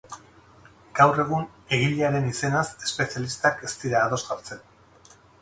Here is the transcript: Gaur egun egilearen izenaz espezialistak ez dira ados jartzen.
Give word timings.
Gaur 0.99 1.19
egun 1.23 1.45
egilearen 1.77 2.25
izenaz 2.31 2.65
espezialistak 2.89 3.63
ez 3.69 3.71
dira 3.85 4.03
ados 4.09 4.23
jartzen. 4.33 4.67